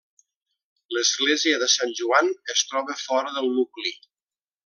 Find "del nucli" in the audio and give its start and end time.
3.37-3.93